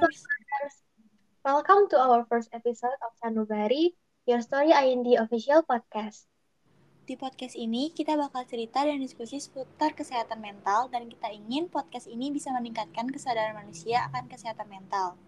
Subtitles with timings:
[0.00, 0.24] Flowers!
[1.44, 3.92] Welcome to our first episode of Sanubari,
[4.24, 6.24] Your Story IND Official Podcast.
[7.04, 12.08] Di podcast ini, kita bakal cerita dan diskusi seputar kesehatan mental dan kita ingin podcast
[12.08, 15.20] ini bisa meningkatkan kesadaran manusia akan kesehatan mental.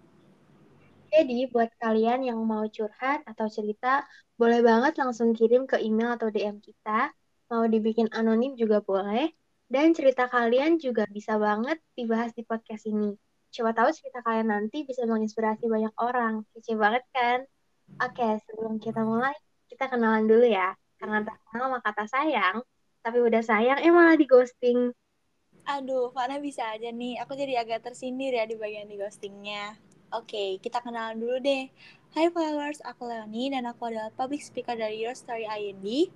[1.12, 4.08] Jadi, buat kalian yang mau curhat atau cerita,
[4.40, 7.12] boleh banget langsung kirim ke email atau DM kita.
[7.52, 9.36] Mau dibikin anonim juga boleh.
[9.68, 13.31] Dan cerita kalian juga bisa banget dibahas di podcast ini.
[13.52, 16.48] Coba tahu cerita kalian nanti bisa menginspirasi banyak orang.
[16.56, 17.44] Kece banget kan?
[18.00, 19.36] Oke, sebelum kita mulai,
[19.68, 20.72] kita kenalan dulu ya.
[20.96, 22.56] Karena tak kenal sama kata sayang,
[23.04, 24.96] tapi udah sayang, eh malah di ghosting.
[25.68, 27.20] Aduh, mana bisa aja nih.
[27.20, 29.76] Aku jadi agak tersindir ya di bagian di ghostingnya.
[30.16, 31.68] Oke, kita kenalan dulu deh.
[32.16, 36.08] Hai followers, aku Leonie dan aku adalah public speaker dari Your Story IND.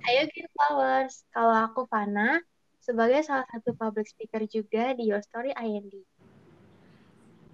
[0.00, 2.40] Ayo Green Flowers, kalau aku Fana,
[2.80, 5.92] sebagai salah satu public speaker juga di Your Story IND.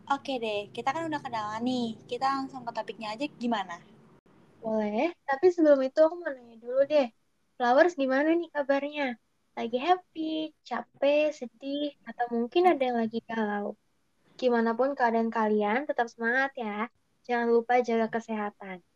[0.06, 1.98] Oke deh, kita kan udah kenalan nih.
[2.06, 3.82] Kita langsung ke topiknya aja gimana?
[4.62, 7.10] Boleh, tapi sebelum itu aku mau nanya dulu deh.
[7.58, 9.18] Flowers gimana nih kabarnya?
[9.58, 13.74] Lagi happy, capek, sedih, atau mungkin ada yang lagi galau?
[14.38, 16.86] Gimana pun keadaan kalian, tetap semangat ya.
[17.26, 18.86] Jangan lupa jaga kesehatan.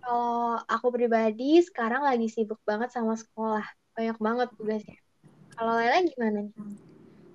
[0.00, 3.68] Kalau aku pribadi, sekarang lagi sibuk banget sama sekolah.
[3.92, 4.96] Banyak banget tugasnya.
[5.52, 6.56] Kalau Lela gimana nih?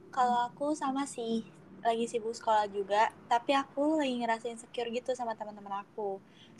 [0.10, 1.46] Kalau aku sama sih,
[1.86, 6.12] lagi sibuk sekolah juga, tapi aku lagi ngerasa insecure gitu sama teman-teman aku.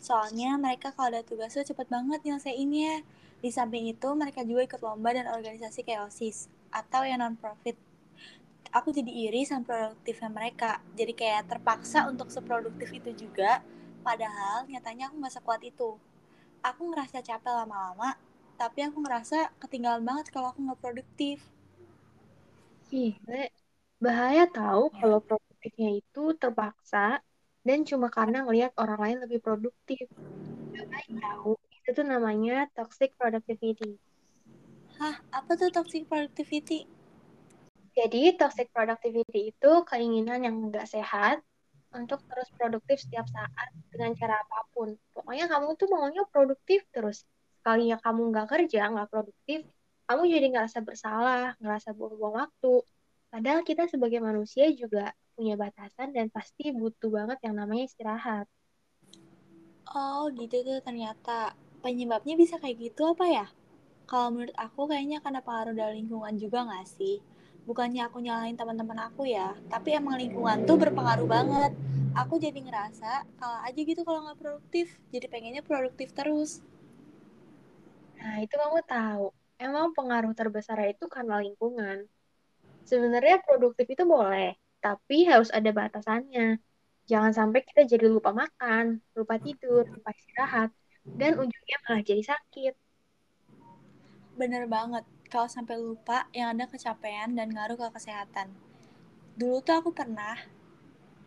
[0.06, 2.94] Soalnya mereka kalau ada tugas tuh cepet banget nyelesainnya.
[3.42, 6.38] Di samping itu, mereka juga ikut lomba dan organisasi kayak OSIS
[6.80, 7.76] atau yang non-profit.
[8.78, 10.70] Aku jadi iri sama produktifnya mereka.
[10.98, 13.50] Jadi kayak terpaksa untuk seproduktif itu juga,
[14.06, 15.90] padahal nyatanya aku nggak sekuat itu.
[16.68, 18.10] Aku ngerasa capek lama-lama,
[18.60, 21.38] tapi aku ngerasa ketinggalan banget kalau aku nggak produktif.
[22.90, 23.14] Ih,
[23.98, 27.18] Bahaya tahu kalau produktifnya itu terpaksa
[27.66, 30.06] dan cuma karena ngelihat orang lain lebih produktif.
[30.70, 31.58] Baik tahu.
[31.82, 33.98] Itu tuh namanya toxic productivity.
[35.02, 36.86] Hah, apa tuh toxic productivity?
[37.98, 41.42] Jadi, toxic productivity itu keinginan yang nggak sehat
[41.90, 44.94] untuk terus produktif setiap saat dengan cara apa pun.
[45.10, 47.26] Pokoknya kamu tuh maunya produktif terus.
[47.58, 49.66] Sekalinya kamu nggak kerja, nggak produktif,
[50.06, 52.74] kamu jadi ngerasa bersalah, ngerasa buang-buang waktu,
[53.32, 58.46] Padahal kita sebagai manusia juga punya batasan dan pasti butuh banget yang namanya istirahat.
[59.94, 61.56] Oh, gitu tuh ternyata.
[61.84, 63.46] Penyebabnya bisa kayak gitu apa ya?
[64.10, 67.22] Kalau menurut aku kayaknya karena pengaruh dari lingkungan juga gak sih?
[67.68, 71.72] Bukannya aku nyalain teman-teman aku ya, tapi emang lingkungan tuh berpengaruh banget.
[72.16, 76.64] Aku jadi ngerasa kalah aja gitu kalau nggak produktif, jadi pengennya produktif terus.
[78.20, 79.24] Nah, itu kamu tahu.
[79.64, 81.96] Emang pengaruh terbesar itu karena lingkungan.
[82.88, 86.56] Sebenarnya produktif itu boleh, tapi harus ada batasannya.
[87.04, 90.72] Jangan sampai kita jadi lupa makan, lupa tidur, lupa istirahat,
[91.04, 92.74] dan ujungnya malah jadi sakit.
[94.40, 98.48] Bener banget, kalau sampai lupa yang ada kecapean dan ngaruh ke kesehatan.
[99.36, 100.40] Dulu tuh aku pernah,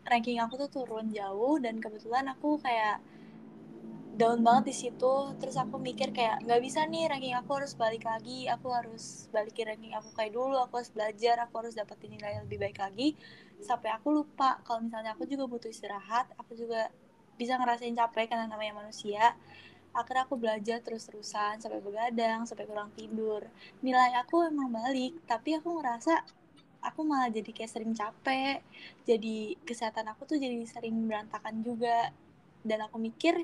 [0.10, 2.98] ranking aku tuh turun jauh dan kebetulan aku kayak
[4.16, 5.14] down banget di situ.
[5.40, 8.48] Terus aku mikir kayak nggak bisa nih ranking aku harus balik lagi.
[8.52, 10.60] Aku harus balikin ranking aku kayak dulu.
[10.68, 11.36] Aku harus belajar.
[11.48, 13.16] Aku harus dapetin nilai yang lebih baik lagi.
[13.62, 16.90] Sampai aku lupa kalau misalnya aku juga butuh istirahat aku juga
[17.38, 19.34] bisa ngerasain capek karena namanya manusia.
[19.92, 23.44] Akhirnya aku belajar terus-terusan sampai begadang sampai kurang tidur.
[23.84, 26.24] Nilai aku emang balik tapi aku ngerasa
[26.82, 28.66] aku malah jadi kayak sering capek.
[29.06, 32.12] Jadi kesehatan aku tuh jadi sering berantakan juga.
[32.62, 33.42] Dan aku mikir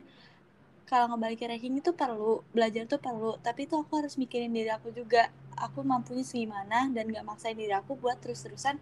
[0.87, 3.35] kalau ngebalikin ranking itu perlu belajar tuh perlu.
[3.43, 5.27] Tapi itu aku harus mikirin diri aku juga.
[5.59, 8.79] Aku mampunya segimana dan gak maksain diri aku buat terus-terusan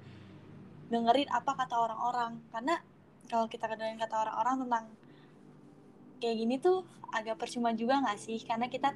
[0.93, 2.37] dengerin apa kata orang-orang.
[2.53, 2.77] Karena
[3.25, 4.85] kalau kita dengerin kata orang-orang tentang
[6.21, 8.37] kayak gini tuh agak percuma juga gak sih?
[8.45, 8.93] Karena kita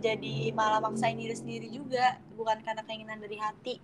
[0.00, 3.76] jadi malah maksain diri sendiri juga bukan karena keinginan dari hati.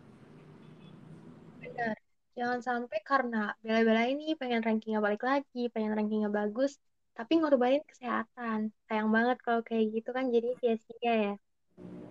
[1.61, 1.97] Benar.
[2.37, 6.81] Jangan sampai karena bela-bela ini pengen rankingnya balik lagi pengen rankingnya bagus
[7.17, 8.59] tapi ngorbanin kesehatan.
[8.87, 11.35] Sayang banget kalau kayak gitu kan jadi sia-sia ya.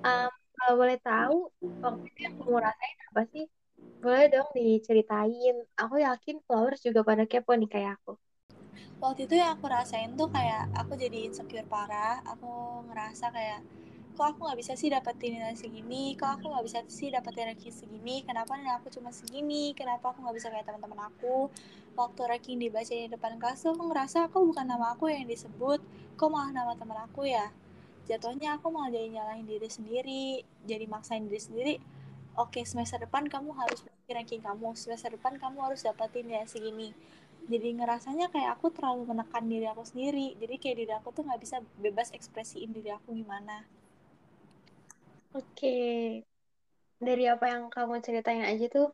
[0.01, 1.37] Um, kalau boleh tahu,
[1.83, 3.45] waktu itu yang kamu rasain apa sih?
[4.01, 5.55] Boleh dong diceritain.
[5.77, 8.17] Aku yakin Flowers juga pada kepo nih kayak aku.
[8.97, 12.21] Waktu itu yang aku rasain tuh kayak aku jadi insecure parah.
[12.33, 13.61] Aku ngerasa kayak
[14.15, 16.15] kok aku nggak bisa sih dapetin nilai segini?
[16.15, 18.23] Kok aku nggak bisa sih dapetin ranking segini?
[18.23, 19.75] Kenapa nilai aku cuma segini?
[19.75, 21.51] Kenapa aku nggak bisa kayak teman-teman aku?
[21.99, 25.83] Waktu ranking dibaca di depan kelas tuh aku ngerasa kok bukan nama aku yang disebut.
[26.15, 27.51] Kok malah nama teman aku ya?
[28.07, 30.25] Jatuhnya aku malah jadi nyalahin diri sendiri
[30.63, 31.75] jadi maksain diri sendiri.
[32.39, 34.79] Oke semester depan kamu harus ranking kamu.
[34.79, 36.95] Semester depan kamu harus dapatin ya segini.
[37.51, 40.39] Jadi ngerasanya kayak aku terlalu menekan diri aku sendiri.
[40.39, 43.74] Jadi kayak diri aku tuh nggak bisa bebas ekspresiin diri aku gimana
[45.35, 45.67] Oke,
[47.07, 48.87] dari apa yang kamu ceritain aja tuh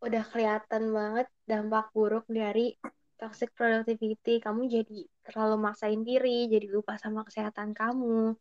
[0.00, 2.72] udah kelihatan banget dampak buruk dari
[3.20, 4.40] toxic productivity.
[4.40, 8.32] Kamu jadi terlalu maksain diri, jadi lupa sama kesehatan kamu.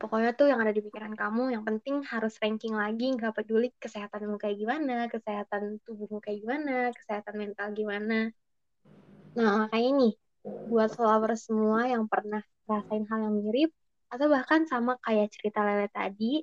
[0.00, 4.38] Pokoknya tuh yang ada di pikiran kamu, yang penting harus ranking lagi, nggak peduli kesehatanmu
[4.38, 8.30] kayak gimana, kesehatan tubuhmu kayak gimana, kesehatan mental gimana.
[9.36, 10.12] Nah, makanya nih,
[10.70, 12.40] buat followers semua yang pernah
[12.70, 13.70] rasain hal yang mirip,
[14.10, 16.42] atau bahkan sama kayak cerita Lele tadi,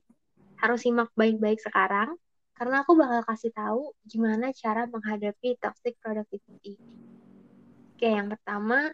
[0.58, 2.18] harus simak baik-baik sekarang,
[2.58, 6.82] karena aku bakal kasih tahu gimana cara menghadapi toxic productivity.
[7.98, 8.90] Oke, yang pertama,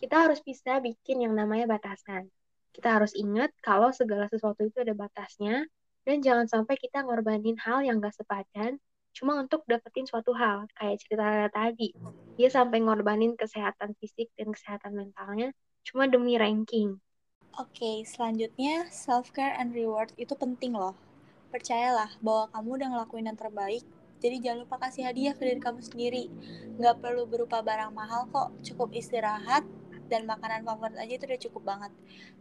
[0.00, 2.28] kita harus bisa bikin yang namanya batasan.
[2.72, 5.68] Kita harus ingat kalau segala sesuatu itu ada batasnya,
[6.04, 8.76] dan jangan sampai kita ngorbanin hal yang gak sepadan
[9.14, 10.68] cuma untuk dapetin suatu hal.
[10.76, 11.94] Kayak cerita tadi,
[12.34, 15.52] dia sampai ngorbanin kesehatan fisik dan kesehatan mentalnya
[15.84, 16.98] cuma demi ranking.
[17.54, 20.98] Oke, selanjutnya self-care and reward itu penting loh.
[21.54, 23.86] Percayalah bahwa kamu udah ngelakuin yang terbaik,
[24.18, 26.26] jadi jangan lupa kasih hadiah ke diri kamu sendiri.
[26.82, 29.62] Nggak perlu berupa barang mahal kok, cukup istirahat,
[30.10, 31.92] dan makanan favorit aja itu udah cukup banget.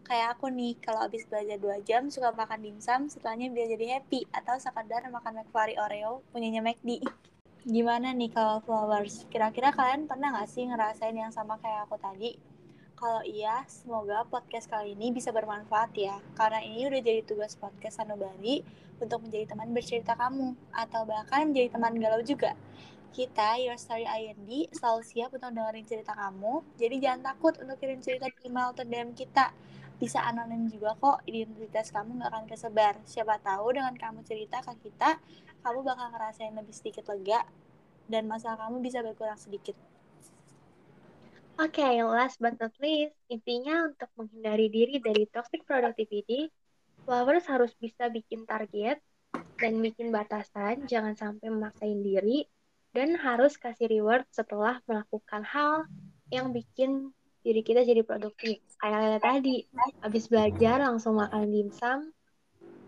[0.01, 4.25] Kayak aku nih, kalau habis belajar 2 jam suka makan dimsum, setelahnya biar jadi happy,
[4.33, 7.05] atau sekadar makan McFlurry Oreo punyanya McD.
[7.69, 9.29] Gimana nih kalau flowers?
[9.29, 12.52] Kira-kira kalian pernah gak sih ngerasain yang sama kayak aku tadi?
[13.03, 16.23] Kalau iya, semoga podcast kali ini bisa bermanfaat ya.
[16.39, 18.63] Karena ini udah jadi tugas podcast Sanubari
[18.95, 20.55] untuk menjadi teman bercerita kamu.
[20.71, 22.55] Atau bahkan menjadi teman galau juga.
[23.11, 26.63] Kita, Your Story IND, selalu siap untuk dengerin cerita kamu.
[26.79, 29.51] Jadi jangan takut untuk kirim cerita di email atau DM kita.
[29.99, 33.03] Bisa anonim juga kok, identitas kamu gak akan kesebar.
[33.03, 35.19] Siapa tahu dengan kamu cerita ke kita,
[35.59, 37.43] kamu bakal ngerasain lebih sedikit lega
[38.07, 39.75] dan masalah kamu bisa berkurang sedikit.
[41.61, 46.49] Oke, okay, last but not least, intinya untuk menghindari diri dari toxic productivity,
[47.05, 48.97] flowers harus bisa bikin target
[49.61, 52.49] dan bikin batasan, jangan sampai memaksain diri,
[52.89, 55.85] dan harus kasih reward setelah melakukan hal
[56.33, 57.13] yang bikin
[57.45, 58.57] diri kita jadi produktif.
[58.81, 59.69] Kayak tadi,
[60.01, 61.99] habis belajar langsung makan dimsum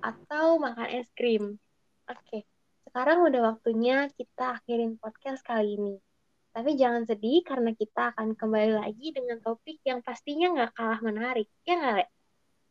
[0.02, 1.62] atau makan es krim.
[2.10, 2.42] Oke, okay.
[2.90, 5.96] sekarang udah waktunya kita akhirin podcast kali ini.
[6.56, 11.52] Tapi jangan sedih karena kita akan kembali lagi dengan topik yang pastinya nggak kalah menarik.
[11.68, 12.06] Ya nggak, Le?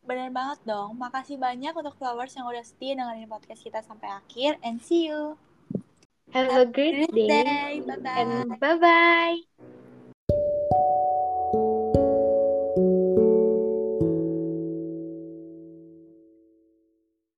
[0.08, 0.96] Bener banget dong.
[0.96, 4.56] Makasih banyak untuk Flowers yang udah setia dengerin podcast kita sampai akhir.
[4.64, 5.36] And see you.
[6.32, 7.44] Have, Have a great, great day.
[7.44, 7.72] day.
[7.84, 8.16] Bye-bye.
[8.24, 9.72] And bye-bye.